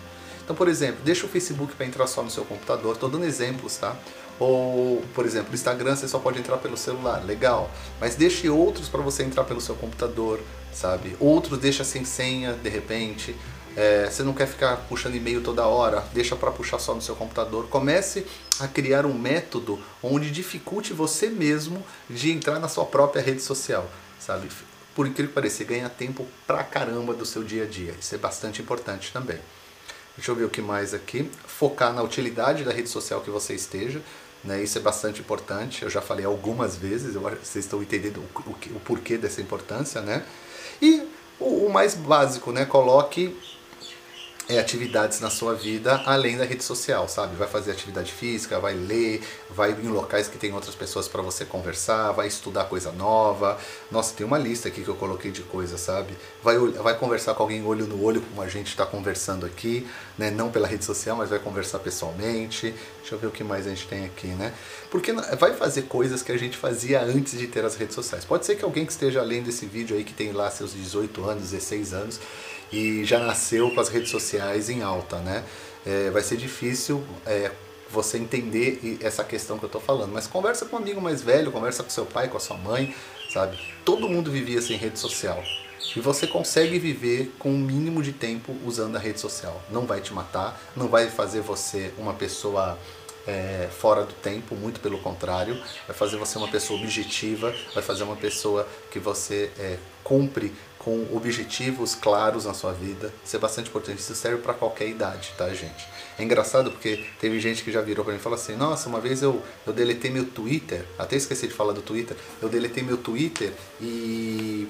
Então, 0.43 0.57
por 0.57 0.69
exemplo, 0.69 1.01
deixa 1.05 1.25
o 1.25 1.29
Facebook 1.29 1.75
para 1.75 1.87
entrar 1.87 2.09
só 2.09 2.23
no 2.23 2.31
seu 2.31 2.45
computador. 2.45 2.95
Estou 2.95 3.09
dando 3.09 3.25
exemplos, 3.25 3.77
tá? 3.77 3.97
Ou, 4.41 5.01
por 5.15 5.25
exemplo, 5.25 5.53
o 5.53 5.55
Instagram 5.55 5.95
você 5.95 6.09
só 6.09 6.19
pode 6.19 6.41
entrar 6.41 6.57
pelo 6.57 6.77
celular, 6.77 7.25
legal. 7.25 7.71
Mas 8.01 8.17
deixe 8.17 8.49
outros 8.49 8.89
para 8.89 9.01
você 9.01 9.23
entrar 9.23 9.45
pelo 9.45 9.61
seu 9.61 9.77
computador, 9.77 10.41
sabe? 10.73 11.17
Outros 11.21 11.61
deixa 11.61 11.85
sem 11.85 12.05
senha, 12.05 12.55
de 12.55 12.69
repente. 12.69 13.37
É, 13.77 14.11
você 14.11 14.25
não 14.25 14.35
quer 14.35 14.49
ficar 14.49 14.77
puxando 14.89 15.15
e-mail 15.15 15.41
toda 15.41 15.65
hora, 15.65 16.05
deixa 16.13 16.35
para 16.35 16.51
puxar 16.51 16.81
só 16.81 16.95
no 16.95 17.01
seu 17.01 17.15
computador. 17.15 17.69
Comece 17.69 18.27
a 18.59 18.67
criar 18.67 19.07
um 19.07 19.17
método 19.17 19.79
onde 20.03 20.33
dificulte 20.33 20.93
você 20.93 21.29
mesmo 21.29 21.83
de 22.11 22.33
entrar 22.33 22.59
na 22.59 22.69
sua 22.69 22.85
própria 22.85 23.23
rede 23.23 23.41
social, 23.41 23.89
sabe? 24.19 24.49
Por 24.95 25.07
incrível 25.07 25.29
que 25.29 25.35
pareça, 25.35 25.65
ganha 25.65 25.89
tempo 25.89 26.27
pra 26.47 26.63
caramba 26.63 27.15
do 27.15 27.25
seu 27.25 27.43
dia 27.43 27.65
a 27.65 27.67
dia. 27.67 27.95
Isso 27.99 28.15
é 28.15 28.19
bastante 28.19 28.61
importante 28.61 29.13
também. 29.13 29.39
Deixa 30.17 30.31
eu 30.31 30.35
ver 30.35 30.45
o 30.45 30.51
que 30.51 30.61
mais 30.61 30.93
aqui. 30.93 31.31
Focar 31.47 31.93
na 31.93 32.03
utilidade 32.03 32.65
da 32.65 32.73
rede 32.73 32.89
social 32.89 33.21
que 33.21 33.31
você 33.31 33.55
esteja. 33.55 34.03
Né? 34.45 34.63
Isso 34.63 34.77
é 34.77 34.81
bastante 34.81 35.21
importante. 35.21 35.83
Eu 35.83 35.91
já 35.91 36.03
falei 36.03 36.25
algumas 36.25 36.77
vezes, 36.77 37.15
eu, 37.15 37.23
vocês 37.23 37.65
estão 37.65 37.83
entendendo 37.83 38.19
o, 38.19 38.41
o, 38.41 38.77
o 38.77 38.81
porquê 38.81 39.17
dessa 39.17 39.41
importância. 39.41 40.03
Né? 40.03 40.25
E 40.81 41.09
o, 41.41 41.67
o 41.67 41.73
mais 41.73 41.95
básico, 41.95 42.53
né? 42.53 42.65
coloque 42.67 43.37
é, 44.49 44.59
atividades 44.59 45.21
na 45.21 45.31
sua 45.31 45.55
vida 45.55 46.03
além 46.05 46.37
da 46.37 46.45
rede 46.45 46.65
social, 46.65 47.09
sabe? 47.09 47.37
Vai 47.37 47.49
fazer 47.49 47.71
atividade 47.71 48.13
física, 48.13 48.59
vai 48.59 48.75
ler, 48.75 49.23
vai 49.51 49.73
em 49.73 49.89
locais 49.89 50.29
que 50.29 50.37
tem 50.37 50.53
outras 50.53 50.75
pessoas 50.75 51.07
para 51.07 51.23
você 51.23 51.45
conversar, 51.45 52.13
vai 52.13 52.27
estudar 52.27 52.65
coisa 52.65 52.91
nova. 52.93 53.59
Nossa, 53.91 54.15
tem 54.15 54.27
uma 54.27 54.39
lista 54.39 54.69
aqui 54.69 54.83
que 54.83 54.89
eu 54.89 54.97
coloquei 54.97 55.31
de 55.31 55.43
coisas, 55.43 55.81
sabe? 55.81 56.17
Vai, 56.43 56.59
vai 56.59 56.99
conversar 56.99 57.35
com 57.35 57.43
alguém 57.43 57.65
olho 57.65 57.87
no 57.87 58.03
olho, 58.03 58.21
como 58.21 58.43
a 58.43 58.49
gente 58.49 58.69
está 58.69 58.85
conversando 58.85 59.47
aqui, 59.47 59.87
né? 60.19 60.31
Não 60.31 60.51
pela 60.51 60.67
rede 60.67 60.85
social, 60.85 61.17
mas 61.17 61.31
vai 61.31 61.39
conversar 61.39 61.79
pessoalmente. 61.79 62.75
Deixa 63.01 63.15
eu 63.15 63.19
ver 63.19 63.29
o 63.29 63.31
que 63.31 63.45
mais 63.45 63.67
a 63.67 63.71
gente 63.71 63.87
tem 63.87 64.05
aqui, 64.05 64.29
né? 64.29 64.53
Porque 64.91 65.13
vai 65.13 65.55
fazer 65.55 65.83
coisas 65.83 66.23
que 66.23 66.33
a 66.33 66.37
gente 66.37 66.57
fazia 66.57 67.01
antes 67.03 67.39
de 67.39 67.47
ter 67.47 67.65
as 67.65 67.77
redes 67.77 67.95
sociais. 67.95 68.25
Pode 68.25 68.45
ser 68.45 68.57
que 68.57 68.65
alguém 68.65 68.85
que 68.85 68.93
esteja 68.93 69.23
lendo 69.23 69.49
esse 69.49 69.67
vídeo 69.67 69.97
aí, 69.97 70.05
que 70.05 70.13
tem 70.13 70.33
lá 70.33 70.51
seus 70.51 70.73
18 70.73 71.25
anos, 71.25 71.51
16 71.51 71.95
anos, 71.95 72.21
e 72.73 73.05
já 73.05 73.19
nasceu 73.19 73.71
com 73.71 73.81
as 73.81 73.89
redes 73.89 74.11
sociais 74.11 74.32
em 74.69 74.83
alta, 74.83 75.19
né? 75.19 75.45
É, 75.85 76.11
vai 76.11 76.23
ser 76.23 76.37
difícil 76.37 77.05
é, 77.27 77.51
você 77.91 78.17
entender 78.17 78.99
essa 79.03 79.23
questão 79.23 79.59
que 79.59 79.65
eu 79.65 79.69
estou 79.69 79.81
falando, 79.81 80.13
mas 80.13 80.27
conversa 80.27 80.65
com 80.65 80.77
um 80.77 80.79
amigo 80.79 81.01
mais 81.01 81.21
velho, 81.21 81.53
conversa 81.53 81.83
com 81.83 81.91
seu 81.91 82.07
pai, 82.07 82.29
com 82.29 82.37
a 82.37 82.41
sua 82.41 82.57
mãe, 82.57 82.95
sabe? 83.31 83.59
Todo 83.85 84.09
mundo 84.09 84.31
vivia 84.31 84.63
sem 84.63 84.77
rede 84.77 84.99
social. 84.99 85.43
E 85.95 86.01
você 86.01 86.27
consegue 86.27 86.79
viver 86.79 87.35
com 87.39 87.51
o 87.51 87.53
um 87.53 87.59
mínimo 87.59 88.03
de 88.03 88.13
tempo 88.13 88.57
usando 88.65 88.97
a 88.97 88.99
rede 88.99 89.21
social. 89.21 89.61
Não 89.71 89.85
vai 89.85 90.01
te 90.01 90.15
matar, 90.15 90.59
não 90.75 90.89
vai 90.89 91.11
fazer 91.11 91.41
você 91.41 91.93
uma 91.99 92.15
pessoa 92.15 92.79
é, 93.27 93.69
fora 93.71 94.05
do 94.05 94.13
tempo, 94.15 94.55
muito 94.55 94.81
pelo 94.81 94.99
contrário, 94.99 95.61
vai 95.87 95.97
fazer 95.97 96.17
você 96.17 96.39
uma 96.39 96.49
pessoa 96.49 96.81
objetiva, 96.81 97.55
vai 97.75 97.83
fazer 97.83 98.03
uma 98.03 98.17
pessoa 98.17 98.69
que 98.91 98.99
você 98.99 99.51
é, 99.59 99.79
cumpre 100.03 100.53
com 100.79 101.07
objetivos 101.15 101.95
claros 101.95 102.45
na 102.45 102.55
sua 102.55 102.73
vida. 102.73 103.13
Isso 103.25 103.37
é 103.37 103.39
bastante 103.39 103.69
importante. 103.69 104.01
Isso 104.01 104.15
serve 104.15 104.43
para 104.43 104.53
qualquer 104.53 104.89
idade, 104.89 105.33
tá, 105.39 105.49
gente? 105.55 105.87
É 106.19 106.25
engraçado 106.25 106.71
porque 106.71 107.05
teve 107.21 107.39
gente 107.41 107.63
que 107.63 107.71
já 107.71 107.81
virou 107.81 108.05
para 108.05 108.13
mim 108.13 108.21
e 108.21 108.23
falou 108.23 108.39
assim: 108.39 108.57
Nossa, 108.57 108.89
uma 108.89 109.01
vez 109.01 109.23
eu, 109.23 109.43
eu 109.67 109.73
deletei 109.73 110.11
meu 110.11 110.25
Twitter, 110.25 110.85
até 110.99 111.17
esqueci 111.17 111.47
de 111.47 111.55
falar 111.55 111.73
do 111.73 111.83
Twitter. 111.83 112.17
Eu 112.41 112.49
deletei 112.49 112.83
meu 112.83 112.97
Twitter 112.97 113.53
e 113.81 114.69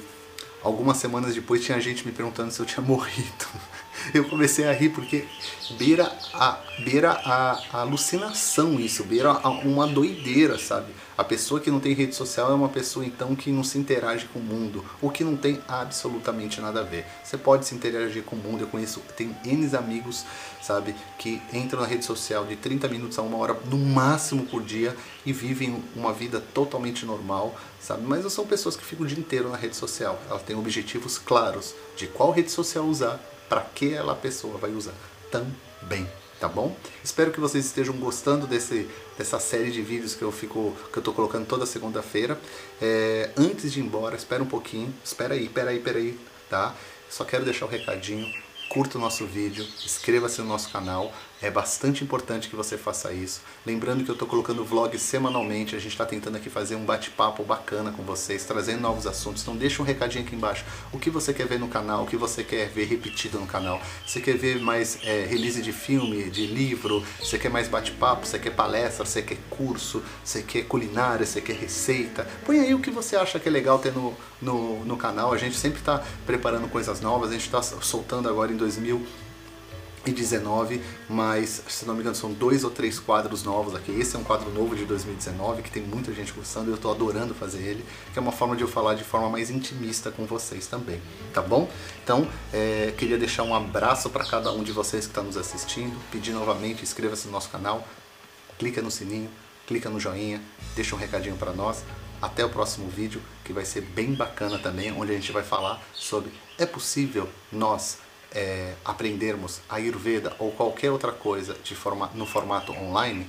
algumas 0.63 0.99
semanas 0.99 1.35
depois 1.35 1.65
tinha 1.65 1.81
gente 1.81 2.07
me 2.07 2.13
perguntando 2.13 2.51
se 2.51 2.61
eu 2.61 2.67
tinha 2.67 2.83
morrido. 2.85 3.47
Eu 4.15 4.25
comecei 4.25 4.67
a 4.67 4.73
rir 4.73 4.91
porque 4.91 5.27
beira 5.79 6.11
a, 6.35 6.59
beira 6.85 7.13
a, 7.13 7.61
a 7.73 7.81
alucinação 7.81 8.79
isso, 8.79 9.05
beira 9.05 9.31
a, 9.31 9.49
uma 9.49 9.87
doideira, 9.87 10.59
sabe? 10.59 10.93
A 11.17 11.23
pessoa 11.23 11.61
que 11.61 11.71
não 11.71 11.79
tem 11.79 11.93
rede 11.93 12.15
social 12.15 12.51
é 12.51 12.55
uma 12.55 12.69
pessoa 12.69 13.05
então 13.05 13.37
que 13.37 13.51
não 13.53 13.63
se 13.63 13.79
interage 13.79 14.27
com 14.33 14.39
o 14.39 14.43
mundo, 14.43 14.85
o 15.01 15.11
que 15.11 15.23
não 15.23 15.37
tem 15.37 15.61
absolutamente 15.69 16.61
nada 16.61 16.81
a 16.81 16.83
ver. 16.83 17.05
Você 17.23 17.37
pode 17.37 17.67
se 17.67 17.75
interagir 17.75 18.23
com 18.23 18.35
o 18.35 18.39
mundo, 18.39 18.63
eu 18.63 18.67
conheço, 18.67 19.01
tenho 19.17 19.37
N 19.45 19.77
amigos, 19.77 20.25
sabe, 20.61 20.95
que 21.19 21.41
entram 21.53 21.81
na 21.81 21.87
rede 21.87 22.05
social 22.05 22.45
de 22.45 22.57
30 22.57 22.89
minutos 22.89 23.19
a 23.19 23.23
uma 23.23 23.37
hora 23.37 23.57
no 23.67 23.79
máximo 23.79 24.45
por 24.47 24.63
dia 24.63 24.97
e 25.25 25.33
vivem 25.33 25.83
uma 25.95 26.13
vida 26.13 26.43
totalmente 26.53 27.05
normal, 27.05 27.55
sabe? 27.81 28.03
Mas 28.07 28.23
não 28.23 28.31
são 28.31 28.47
pessoas 28.47 28.75
que 28.75 28.85
ficam 28.85 29.05
o 29.05 29.09
dia 29.09 29.19
inteiro 29.19 29.51
na 29.51 29.57
rede 29.57 29.77
social. 29.77 30.21
Elas 30.29 30.43
têm 30.43 30.57
objetivos 30.57 31.19
claros 31.19 31.75
de 31.97 32.07
qual 32.07 32.33
rede 32.33 32.51
social 32.51 32.85
usar, 32.85 33.21
para 33.53 33.61
que 33.61 33.93
ela 33.93 34.15
pessoa 34.15 34.57
vai 34.57 34.71
usar 34.71 34.95
também 35.31 36.09
tá 36.41 36.49
bom? 36.49 36.75
Espero 37.05 37.31
que 37.31 37.39
vocês 37.39 37.67
estejam 37.67 37.95
gostando 37.99 38.49
desse, 38.49 38.89
dessa 39.17 39.39
série 39.39 39.71
de 39.71 39.81
vídeos 39.81 40.13
que 40.13 40.23
eu 40.23 40.33
fico 40.33 40.75
que 40.91 40.99
eu 40.99 41.03
tô 41.03 41.13
colocando 41.13 41.47
toda 41.47 41.65
segunda-feira. 41.65 42.37
É, 42.81 43.31
antes 43.37 43.73
de 43.73 43.79
ir 43.79 43.85
embora, 43.85 44.17
espera 44.17 44.43
um 44.43 44.47
pouquinho, 44.47 44.93
espera 45.05 45.35
aí, 45.35 45.45
espera 45.45 45.71
aí, 45.71 45.77
espera 45.77 45.99
aí, 45.99 46.19
tá? 46.51 46.75
Só 47.09 47.25
quero 47.25 47.45
deixar 47.45 47.67
o 47.67 47.69
um 47.69 47.71
recadinho 47.71 48.27
curta 48.73 48.97
o 48.97 49.01
nosso 49.01 49.27
vídeo, 49.27 49.67
inscreva-se 49.85 50.41
no 50.41 50.49
nosso 50.49 50.71
canal, 50.71 51.13
é 51.43 51.51
bastante 51.51 52.05
importante 52.05 52.49
que 52.49 52.55
você 52.55 52.79
faça 52.79 53.13
isso. 53.13 53.43
Lembrando 53.67 54.05
que 54.05 54.11
eu 54.11 54.15
estou 54.15 54.29
colocando 54.29 54.65
vlogs 54.65 55.03
semanalmente, 55.03 55.75
a 55.75 55.79
gente 55.79 55.93
está 55.93 56.07
tentando 56.07 56.37
aqui 56.37 56.49
fazer 56.49 56.77
um 56.77 56.85
bate-papo 56.85 57.43
bacana 57.43 57.91
com 57.91 58.03
vocês, 58.05 58.45
trazendo 58.45 58.81
novos 58.81 59.07
assuntos. 59.07 59.43
Então 59.43 59.57
deixa 59.57 59.83
um 59.83 59.85
recadinho 59.85 60.25
aqui 60.25 60.37
embaixo, 60.37 60.65
o 60.93 60.99
que 60.99 61.11
você 61.11 61.35
quer 61.35 61.47
ver 61.47 61.59
no 61.59 61.67
canal, 61.67 62.05
o 62.05 62.07
que 62.07 62.17
você 62.17 62.45
quer 62.45 62.69
ver 62.69 62.85
repetido 62.85 63.41
no 63.41 63.47
canal. 63.47 63.81
Você 64.07 64.21
quer 64.21 64.37
ver 64.37 64.61
mais 64.61 64.99
é, 65.03 65.27
release 65.27 65.61
de 65.61 65.73
filme, 65.73 66.31
de 66.31 66.47
livro, 66.47 67.05
você 67.19 67.39
quer 67.39 67.51
mais 67.51 67.67
bate-papo, 67.67 68.25
você 68.25 68.39
quer 68.39 68.55
palestra, 68.55 69.05
você 69.05 69.21
quer 69.21 69.39
curso, 69.51 70.03
você 70.25 70.43
quer 70.43 70.63
culinária, 70.63 71.27
você 71.27 71.41
quer 71.41 71.57
receita. 71.57 72.27
Põe 72.47 72.61
aí 72.61 72.73
o 72.73 72.79
que 72.79 72.91
você 72.91 73.17
acha 73.17 73.41
que 73.41 73.49
é 73.49 73.53
legal 73.53 73.81
ter 73.81 73.93
no, 73.93 74.15
no, 74.41 74.85
no 74.85 74.97
canal, 74.97 75.33
a 75.33 75.39
gente 75.39 75.57
sempre 75.57 75.81
está 75.81 76.03
preparando 76.25 76.69
coisas 76.69 77.01
novas, 77.01 77.31
a 77.31 77.33
gente 77.33 77.47
está 77.47 77.61
soltando 77.63 78.29
agora 78.29 78.53
em 78.53 78.57
2019, 80.05 80.83
mas 81.09 81.63
se 81.69 81.85
não 81.87 81.95
me 81.95 82.01
engano 82.01 82.15
são 82.15 82.33
dois 82.33 82.65
ou 82.65 82.71
três 82.71 82.99
quadros 82.99 83.45
novos 83.45 83.75
aqui. 83.75 83.93
Esse 83.93 84.17
é 84.17 84.19
um 84.19 84.25
quadro 84.25 84.51
novo 84.51 84.75
de 84.75 84.85
2019 84.85 85.63
que 85.63 85.71
tem 85.71 85.83
muita 85.83 86.13
gente 86.13 86.33
gostando 86.33 86.69
e 86.69 86.71
eu 86.71 86.77
estou 86.77 86.91
adorando 86.91 87.35
fazer 87.35 87.63
ele, 87.63 87.85
que 88.13 88.19
é 88.19 88.23
uma 88.23 88.33
forma 88.33 88.57
de 88.57 88.63
eu 88.63 88.69
falar 88.69 88.95
de 88.95 89.05
forma 89.05 89.29
mais 89.29 89.51
intimista 89.51 90.11
com 90.11 90.27
vocês 90.27 90.67
também, 90.67 91.01
tá 91.33 91.41
bom? 91.41 91.71
Então, 92.03 92.29
é, 92.53 92.93
queria 92.97 93.17
deixar 93.17 93.45
um 93.45 93.55
abraço 93.55 94.11
para 94.11 94.25
cada 94.25 94.53
um 94.53 94.63
de 94.63 94.73
vocês 94.73 95.05
que 95.05 95.11
está 95.13 95.23
nos 95.23 95.37
assistindo, 95.37 95.97
pedir 96.11 96.33
novamente, 96.33 96.83
inscreva-se 96.83 97.27
no 97.27 97.33
nosso 97.33 97.49
canal, 97.49 97.87
clica 98.59 98.83
no 98.83 98.91
sininho, 98.91 99.31
clica 99.67 99.89
no 99.89 100.01
joinha, 100.01 100.43
deixa 100.75 100.95
um 100.95 100.99
recadinho 100.99 101.37
para 101.37 101.53
nós. 101.53 101.85
Até 102.21 102.45
o 102.45 102.49
próximo 102.49 102.89
vídeo, 102.89 103.21
que 103.45 103.53
vai 103.53 103.65
ser 103.65 103.81
bem 103.81 104.15
bacana 104.15 104.57
também, 104.57 104.93
onde 104.93 105.11
a 105.11 105.15
gente 105.15 105.33
vai 105.33 105.43
falar 105.43 105.83
sobre 105.93 106.33
é 106.57 106.67
possível 106.67 107.29
nós 107.51 107.99
é, 108.35 108.75
aprendermos 108.85 109.61
a 109.69 109.77
Ayurveda 109.77 110.35
ou 110.39 110.53
qualquer 110.53 110.91
outra 110.91 111.13
coisa 111.13 111.57
de 111.63 111.75
forma, 111.75 112.11
no 112.15 112.27
formato 112.27 112.73
online? 112.73 113.29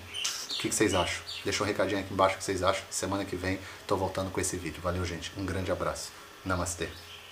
O 0.52 0.60
que, 0.60 0.70
que 0.70 0.76
vocês 0.76 0.94
acham? 0.94 1.22
Deixa 1.44 1.64
um 1.64 1.68
recadinho 1.68 2.00
aqui 2.00 2.14
embaixo 2.14 2.36
o 2.36 2.38
que 2.38 2.44
vocês 2.44 2.64
acham. 2.64 2.84
Semana 2.90 3.26
que 3.26 3.36
vem 3.36 3.60
estou 3.82 3.98
voltando 3.98 4.32
com 4.32 4.40
esse 4.40 4.56
vídeo. 4.56 4.82
Valeu, 4.82 5.04
gente. 5.04 5.32
Um 5.38 5.46
grande 5.46 5.72
abraço. 5.72 6.12
Namastê. 6.46 7.13